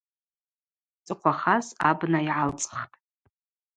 [0.99, 2.93] Йцӏыхъвахаз абна йгӏалцӏхтӏ.